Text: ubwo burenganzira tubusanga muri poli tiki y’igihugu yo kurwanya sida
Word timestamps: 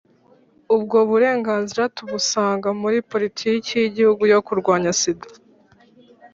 ubwo 0.75 0.97
burenganzira 1.09 1.83
tubusanga 1.97 2.67
muri 2.81 2.97
poli 3.09 3.27
tiki 3.37 3.73
y’igihugu 3.81 4.23
yo 4.33 4.39
kurwanya 4.47 4.91
sida 4.99 5.27